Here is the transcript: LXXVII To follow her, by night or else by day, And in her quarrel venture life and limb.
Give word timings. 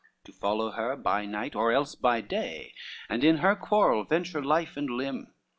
LXXVII 0.23 0.31
To 0.33 0.39
follow 0.39 0.71
her, 0.71 0.95
by 0.95 1.27
night 1.27 1.55
or 1.55 1.71
else 1.71 1.93
by 1.93 2.21
day, 2.21 2.73
And 3.07 3.23
in 3.23 3.37
her 3.37 3.55
quarrel 3.55 4.03
venture 4.03 4.43
life 4.43 4.75
and 4.75 4.89
limb. 4.89 5.35